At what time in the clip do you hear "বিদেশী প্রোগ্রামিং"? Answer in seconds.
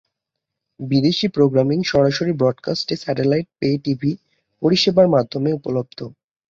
0.79-1.79